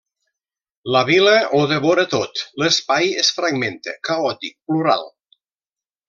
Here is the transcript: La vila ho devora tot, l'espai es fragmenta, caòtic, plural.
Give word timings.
La 0.93 1.01
vila 1.09 1.33
ho 1.57 1.59
devora 1.73 2.05
tot, 2.15 2.41
l'espai 2.63 3.11
es 3.25 3.29
fragmenta, 3.39 3.93
caòtic, 4.09 4.57
plural. 4.71 5.05